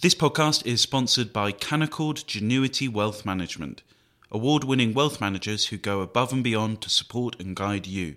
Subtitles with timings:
[0.00, 3.82] This podcast is sponsored by Canaccord Genuity Wealth Management,
[4.30, 8.14] award winning wealth managers who go above and beyond to support and guide you.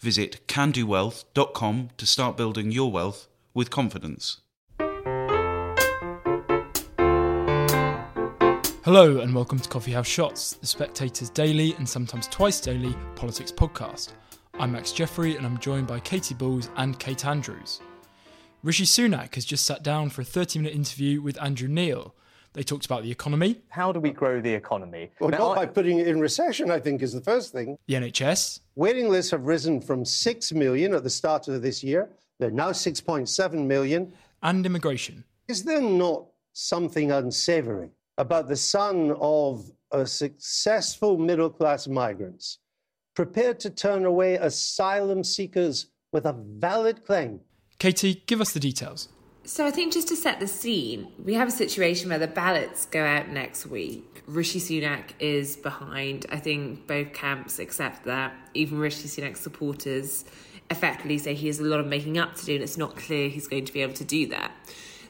[0.00, 4.42] Visit candowealth.com to start building your wealth with confidence.
[8.84, 13.50] Hello, and welcome to Coffee House Shots, the Spectator's daily and sometimes twice daily politics
[13.50, 14.12] podcast.
[14.60, 17.80] I'm Max Jeffery, and I'm joined by Katy Balls and Kate Andrews.
[18.64, 22.14] Rishi Sunak has just sat down for a 30 minute interview with Andrew Neil.
[22.54, 25.10] They talked about the economy, How do we grow the economy?
[25.20, 27.76] Well, Now, not by putting it in recession, I think, is the first thing.
[27.86, 32.08] the NHS, Waiting lists have risen from 6 million at the start of this year.
[32.38, 34.14] They're now 6.7 million.
[34.42, 35.24] and immigration.
[35.46, 36.24] Is there not
[36.54, 42.60] something unsavory about the son of a successful middle class migrants
[43.14, 47.40] prepared to turn away asylum seekers with a valid claim?
[47.78, 49.08] Katy, give us the details.
[49.46, 52.86] So I think just to set the scene, we have a situation where the ballots
[52.86, 54.22] go out next week.
[54.26, 56.24] Rishi Sunak is behind.
[56.32, 58.32] I think both camps accept that.
[58.54, 60.24] Even Rishi Sunak's supporters
[60.70, 63.28] effectively say he has a lot of making up to do, and it's not clear
[63.28, 64.50] he's going to be able to do that.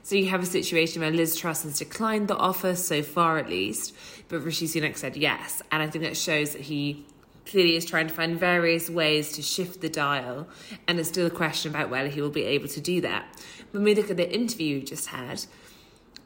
[0.02, 3.48] So you have a situation where Liz Truss has declined the offer so far, at
[3.48, 3.94] least,
[4.28, 7.06] but Rishi Sunak said yes, and I think that shows that he
[7.46, 10.48] clearly is trying to find various ways to shift the dial,
[10.86, 13.26] and there's still a question about whether he will be able to do that.
[13.72, 15.44] When we look at the interview you just had,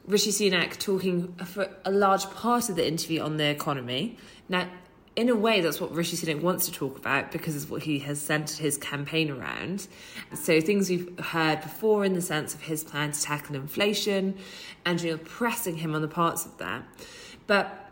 [0.05, 4.17] Rishi Sunak talking for a large part of the interview on the economy.
[4.47, 4.67] Now,
[5.15, 7.99] in a way, that's what Rishi Sunak wants to talk about because it's what he
[7.99, 9.87] has centered his campaign around.
[10.33, 14.37] So, things we've heard before in the sense of his plan to tackle inflation,
[14.85, 16.83] and you know, pressing him on the parts of that.
[17.47, 17.91] But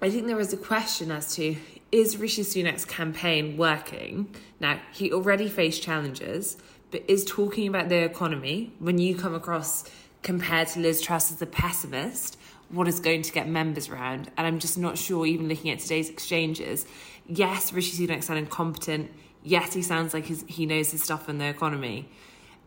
[0.00, 1.56] I think there is a question as to
[1.92, 4.34] is Rishi Sunak's campaign working?
[4.58, 6.56] Now, he already faced challenges,
[6.90, 9.84] but is talking about the economy when you come across
[10.22, 12.38] compared to Liz Truss as a pessimist,
[12.70, 14.30] what is going to get members round?
[14.36, 16.86] And I'm just not sure, even looking at today's exchanges.
[17.26, 19.10] Yes, Rishi Sunak sounds incompetent.
[19.42, 22.08] Yes, he sounds like his, he knows his stuff in the economy.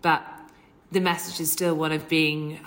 [0.02, 0.24] But
[0.92, 2.60] the message is still one of being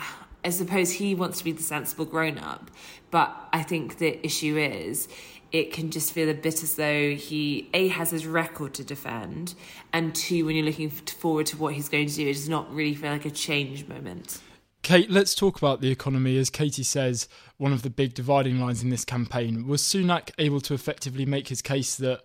[0.44, 2.70] I suppose he wants to be the sensible grown up,
[3.10, 5.08] but I think the issue is
[5.50, 9.54] it can just feel a bit as though he a has his record to defend,
[9.92, 12.72] and two, when you're looking forward to what he's going to do, it does not
[12.72, 14.40] really feel like a change moment.
[14.82, 16.38] Kate, let's talk about the economy.
[16.38, 20.60] As Katy says, one of the big dividing lines in this campaign was Sunak able
[20.62, 22.22] to effectively make his case that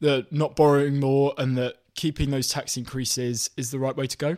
[0.00, 4.16] that not borrowing more and that keeping those tax increases is the right way to
[4.16, 4.36] go.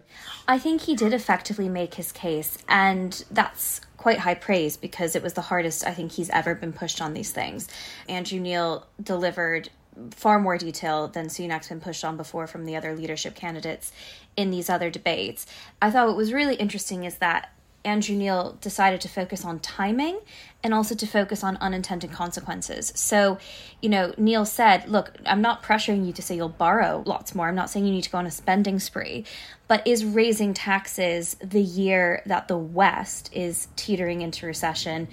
[0.48, 5.22] I think he did effectively make his case, and that's quite high praise because it
[5.22, 7.68] was the hardest I think he's ever been pushed on these things.
[8.08, 9.68] Andrew Neil delivered
[10.12, 13.92] far more detail than Sunak's been pushed on before from the other leadership candidates
[14.38, 15.44] in these other debates.
[15.82, 17.52] I thought what was really interesting is that
[17.84, 20.20] Andrew Neil decided to focus on timing
[20.62, 22.92] and also to focus on unintended consequences.
[22.94, 23.38] So,
[23.80, 27.48] you know, Neil said, Look, I'm not pressuring you to say you'll borrow lots more.
[27.48, 29.24] I'm not saying you need to go on a spending spree.
[29.68, 35.08] But is raising taxes the year that the West is teetering into recession?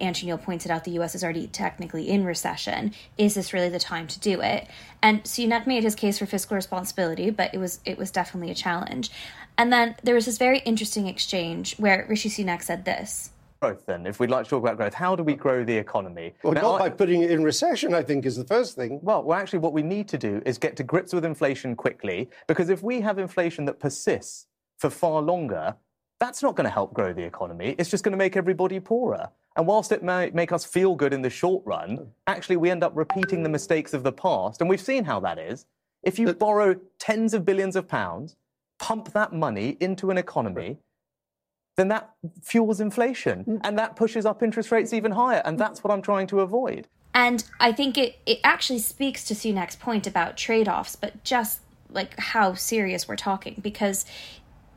[0.00, 2.92] Andrew Neil pointed out the US is already technically in recession.
[3.16, 4.66] Is this really the time to do it?
[5.02, 8.54] And Sunak made his case for fiscal responsibility, but it was it was definitely a
[8.54, 9.10] challenge.
[9.58, 13.30] And then there was this very interesting exchange where Rishi Sunak said this.
[13.62, 16.34] growth then, if we'd like to talk about growth, how do we grow the economy?
[16.42, 19.00] Well, Now, not I- by putting it in recession, I think, is the first thing.
[19.02, 22.28] Well, well, actually, what we need to do is get to grips with inflation quickly,
[22.46, 24.46] because if we have inflation that persists
[24.78, 25.74] for far longer,
[26.20, 27.74] that's not going to help grow the economy.
[27.78, 29.30] It's just going to make everybody poorer.
[29.56, 32.84] And whilst it may make us feel good in the short run, actually, we end
[32.84, 34.60] up repeating the mistakes of the past.
[34.60, 35.64] And we've seen how that is.
[36.02, 38.36] If you borrow tens of billions of pounds,
[38.78, 40.78] pump that money into an economy,
[41.76, 43.60] then that fuels inflation mm.
[43.64, 45.42] and that pushes up interest rates even higher.
[45.44, 45.58] And mm.
[45.58, 46.88] that's what I'm trying to avoid.
[47.14, 51.60] And I think it, it actually speaks to Sunak's point about trade offs, but just
[51.90, 53.58] like how serious we're talking.
[53.62, 54.04] Because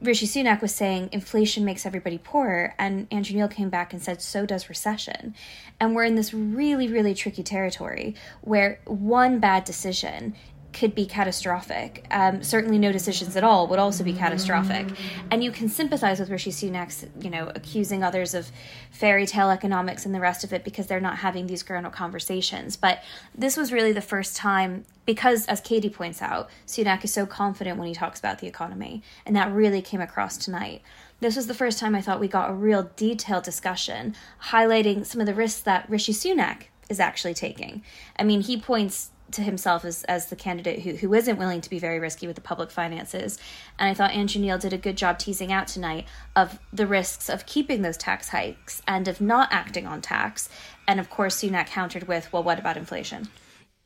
[0.01, 4.21] Rishi Sunak was saying inflation makes everybody poorer, and Andrew Neil came back and said
[4.21, 5.35] so does recession.
[5.81, 10.35] And we're in this really, really tricky territory where one bad decision
[10.71, 12.05] could be catastrophic.
[12.11, 14.87] Um, certainly, no decisions at all would also be catastrophic.
[15.31, 18.51] And you can sympathize with Rishi Sunak's, you know, accusing others of
[18.91, 22.77] fairy tale economics and the rest of it because they're not having these grown-up conversations.
[22.77, 27.25] But this was really the first time, because as Katy points out, Sunak is so
[27.25, 30.81] confident when he talks about the economy, and that really came across tonight.
[31.19, 35.19] This was the first time I thought we got a real detailed discussion highlighting some
[35.19, 37.83] of the risks that Rishi Sunak is actually taking.
[38.17, 41.69] I mean, he points to himself as, as the candidate who, who isn't willing to
[41.69, 43.37] be very risky with the public finances.
[43.77, 46.05] And I thought Andrew Neil did a good job teasing out tonight
[46.35, 50.49] of the risks of keeping those tax hikes and of not acting on tax.
[50.87, 53.29] And of course, Sunak countered with, well, what about inflation?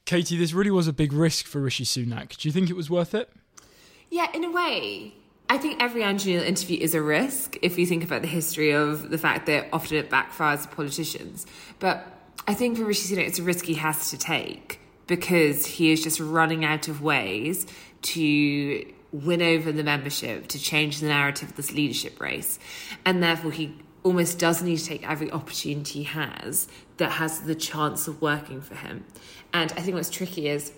[0.05, 2.37] Katy, this really was a big risk for Rishi Sunak.
[2.37, 3.29] Do you think it was worth it?
[4.09, 5.13] Yeah, in a way.
[5.49, 8.71] I think every Andrew Neil interview is a risk if you think about the history
[8.71, 11.45] of the fact that often it backfires to politicians.
[11.79, 12.05] But
[12.47, 16.03] I think for Rishi Sunak, it's a risk he has to take because he is
[16.03, 17.65] just running out of ways
[18.01, 22.57] to win over the membership, to change the narrative of this leadership race.
[23.05, 26.67] And therefore, he almost does need to take every opportunity he has
[26.97, 29.05] that has the chance of working for him.
[29.53, 30.73] And I think what's tricky is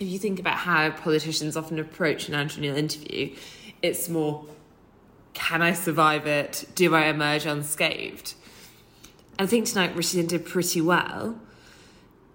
[0.00, 3.36] if you think about how politicians often approach an Andrew interview,
[3.82, 4.46] it's more
[5.34, 6.66] can I survive it?
[6.74, 8.34] Do I emerge unscathed?
[9.38, 11.40] I think tonight Rishi did pretty well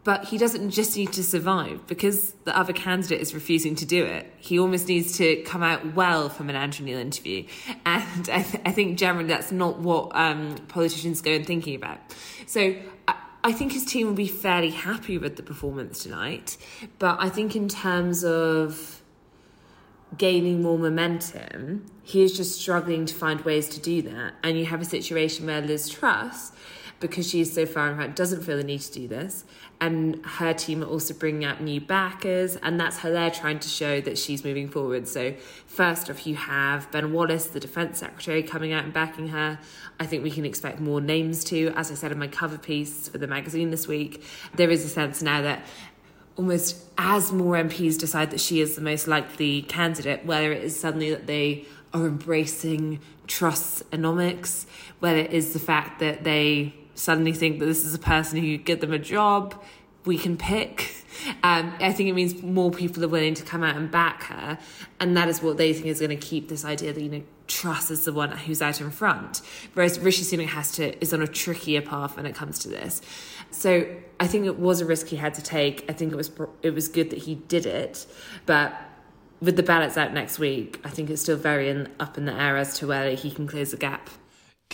[0.08, 4.06] but he doesn't just need to survive because the other candidate is refusing to do
[4.06, 4.26] it.
[4.38, 7.44] He almost needs to come out well from an Andrew Neil interview.
[7.86, 12.00] And I, th- I think generally that's not what um, politicians go and thinking about.
[12.46, 12.78] So
[13.10, 16.56] I, I think his team will be fairly happy with the performance tonight.
[17.00, 19.02] But I think in terms of
[20.18, 24.36] gaining more momentum, he is just struggling to find ways to do that.
[24.42, 26.54] And you have a situation where Liz Truss
[27.00, 29.46] because she is so far in front, doesn't feel the need to do this.
[29.80, 33.70] And her team are also bringing out new backers, and that's how they're trying to
[33.70, 35.08] show that she's moving forward.
[35.08, 35.36] So,
[35.68, 39.60] first off, you have Ben Wallace, the Defence Secretary, coming out and backing her.
[40.00, 41.72] I think we can expect more names too.
[41.76, 44.24] As I said in my cover piece for the magazine this week,
[44.56, 45.64] there is a sense now that
[46.38, 50.80] almost as more MPs decide that she is the most likely candidate, whether it is
[50.80, 54.66] suddenly that they are embracing Truss Trussonomics,
[55.00, 58.58] whether it is the fact that they suddenly think that this is a person who
[58.58, 59.62] get them a job,
[60.06, 60.94] we can pick.
[61.44, 64.60] Um, I think it means more people are willing to come out and back her,
[65.00, 67.24] and that is what they think is going to keep this idea that you know
[67.48, 69.42] Truss is the one who's out in front,
[69.74, 73.02] whereas Rishi Sunak has to is on a trickier path when it comes to this.
[73.52, 73.88] So
[74.20, 75.86] I think it was a risk he had to take.
[75.90, 78.06] I think it was it was good that he did it,
[78.46, 78.80] but
[79.42, 82.34] with the ballots out next week, I think it's still very in, up in the
[82.34, 84.10] air as to whether he can close the gap.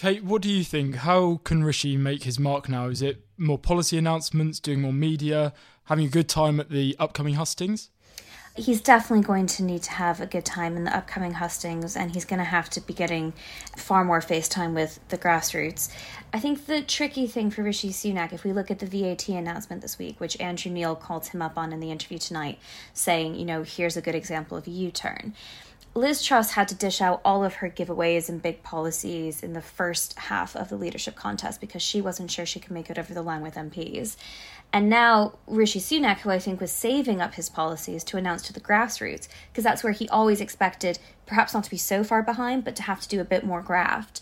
[0.04, 0.96] Kate, what do you think?
[0.96, 2.88] How can Rishi make his mark now?
[2.88, 5.54] Is it more policy announcements, doing more media,
[5.86, 7.90] having a good time at the upcoming hustings?
[8.56, 12.14] he's definitely going to need to have a good time in the upcoming hustings and
[12.14, 13.34] he's going to have to be getting
[13.76, 15.92] far more face time with the grassroots.
[16.32, 19.82] I think the tricky thing for Rishi Sunak, if we look at the VAT announcement
[19.82, 22.60] this week, which Andrew Neil called him up on in the interview tonight,
[22.94, 25.34] saying, you know, here's a good example of a U turn.
[25.96, 29.62] Liz Truss had to dish out all of her giveaways and big policies in the
[29.62, 33.14] first half of the leadership contest because she wasn't sure she could make it over
[33.14, 34.16] the line with MPs.
[34.72, 38.54] And now Rishi Sunak, who I think was saving up his policies to announce to
[38.54, 40.98] the grassroots, because that's where he always expected
[41.28, 43.62] perhaps not to be so far behind, but to have to do a bit more
[43.62, 44.20] graft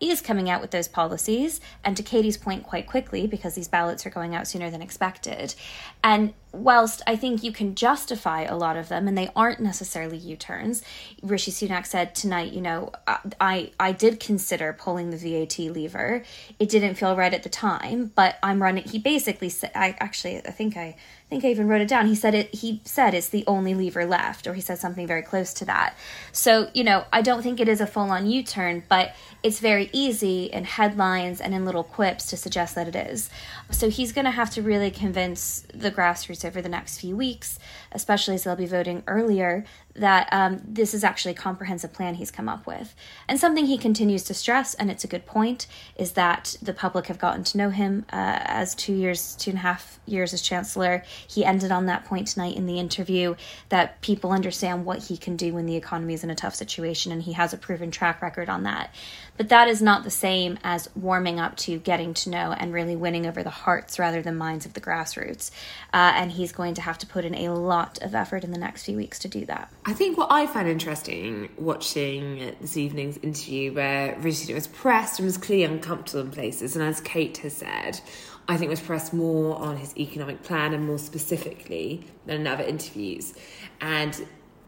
[0.00, 4.04] is coming out with those policies, and to Katy's point, quite quickly because these ballots
[4.04, 5.54] are going out sooner than expected.
[6.02, 10.16] And whilst I think you can justify a lot of them, and they aren't necessarily
[10.16, 10.82] U turns,
[11.22, 12.92] Rishi Sunak said tonight, you know,
[13.40, 16.22] I, I did consider pulling the VAT lever.
[16.58, 18.84] It didn't feel right at the time, but I'm running.
[18.84, 20.96] He basically said, I actually, I think I
[21.26, 22.06] I think I even wrote it down.
[22.06, 22.54] He said it.
[22.54, 25.96] He said it's the only lever left, or he said something very close to that.
[26.32, 30.44] So you know, I don't think it is a full-on U-turn, but it's very easy
[30.44, 33.30] in headlines and in little quips to suggest that it is.
[33.70, 37.58] So he's going to have to really convince the grassroots over the next few weeks,
[37.92, 39.64] especially as they'll be voting earlier,
[39.96, 42.94] that um, this is actually a comprehensive plan he's come up with.
[43.28, 47.06] And something he continues to stress, and it's a good point, is that the public
[47.06, 50.42] have gotten to know him uh, as two years, two and a half years as
[50.42, 51.04] chancellor.
[51.28, 53.36] He ended on that point tonight in the interview
[53.68, 57.12] that people understand what he can do when the economy is in a tough situation,
[57.12, 58.92] and he has a proven track record on that.
[59.36, 62.96] But that is not the same as warming up to getting to know and really
[62.96, 65.50] winning over the hearts rather than minds of the grassroots.
[65.92, 68.58] Uh, and he's going to have to put in a lot of effort in the
[68.58, 69.70] next few weeks to do that.
[69.86, 75.26] I think what I found interesting watching this evening's interview, where Rishi was pressed and
[75.26, 78.00] was clearly uncomfortable in places, and as Kate has said,
[78.48, 82.64] I think was pressed more on his economic plan and more specifically than in other
[82.64, 83.34] interviews.
[83.78, 84.26] And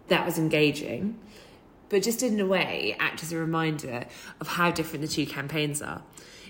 [0.08, 1.18] that was engaging,
[1.88, 4.04] but just in a way act as a reminder
[4.38, 6.02] of how different the two campaigns are.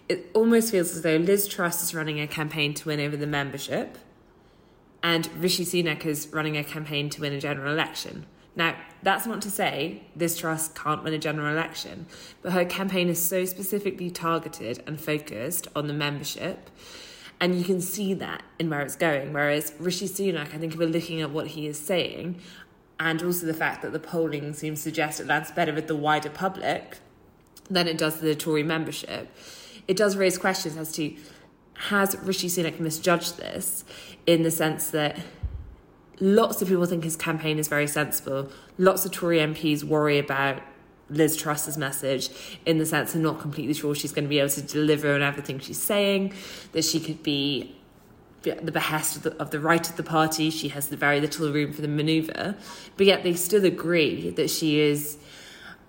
[0.09, 3.29] It almost feels as though Liz Truss is running a campaign to win over the
[3.29, 3.97] membership,
[5.05, 8.27] and Rishi Sunak is running a campaign to win a general election.
[8.57, 12.07] Now, that's not to say this Truss can't win a general election,
[12.43, 16.71] but her campaign is so specifically targeted and focused on the membership
[17.41, 19.33] And you can see that in where it's going.
[19.33, 22.41] Whereas Rishi Sunak, I think if we're looking at what he is saying,
[22.99, 25.97] and also the fact that the polling seems to suggest it lands better with the
[25.97, 26.99] wider public
[27.69, 29.29] than it does the Tory membership,
[29.87, 31.15] it does raise questions as to
[31.75, 33.85] has Rishi Sunak misjudged this
[34.27, 35.19] in the sense that
[36.21, 38.51] lots of people think his campaign is very sensible.
[38.79, 40.63] Lots of Tory MPs worry about
[41.09, 42.31] Liz Truss's message
[42.65, 45.23] in the sense they're not completely sure she's going to be able to deliver on
[45.23, 46.35] everything she's saying,
[46.73, 47.77] that she could be
[48.43, 50.51] the behest of the, of the right of the party.
[50.51, 52.57] She has very little room for the manoeuvre.
[52.97, 55.19] But yet they still agree that she is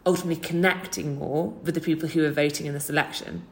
[0.05, 3.45] ultimately connecting more with the people who are voting in this election.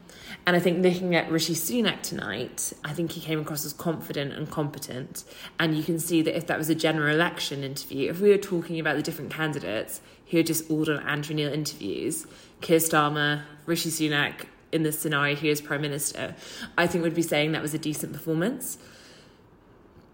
[0.46, 4.32] And I think looking at Rishi Sunak tonight, I think he came across as confident
[4.32, 5.24] and competent.
[5.58, 8.38] And you can see that if that was a general election interview, if we were
[8.38, 10.00] talking about the different candidates
[10.30, 12.28] who had just all done Andrew Neil interviews,
[12.60, 16.34] Keir Starmer, Rishi Sunak, in this scenario here as Prime Minister,
[16.76, 18.78] I think would be saying that was a decent performance.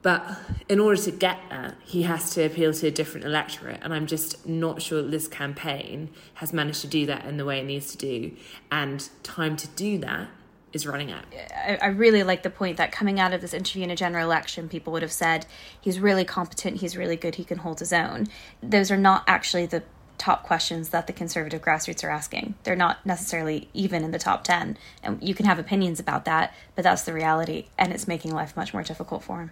[0.03, 0.27] But
[0.69, 3.79] in order to get that, he has to appeal to a different electorate.
[3.83, 7.61] And I'm just not sure this campaign has managed to do that in the way
[7.61, 8.33] it needs to do.
[8.71, 10.29] And time to do that
[10.73, 11.25] is running out.
[11.33, 14.25] I, I really like the point that coming out of this interview in a general
[14.25, 15.47] election, people would have said
[15.81, 18.27] he's really competent, he's really good, he can hold his own.
[18.63, 19.83] Those are not actually the
[20.19, 22.55] top questions that the conservative grassroots are asking.
[22.63, 24.79] They're not necessarily even in the top 10.
[25.03, 27.67] And you can have opinions about that, but that's the reality.
[27.77, 29.51] And it's making life much more difficult for him.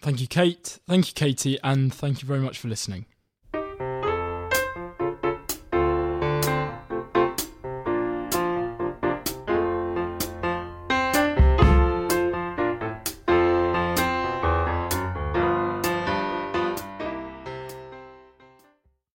[0.00, 0.78] Thank you, Kate.
[0.86, 1.58] Thank you, Katy.
[1.64, 3.06] And thank you very much for listening.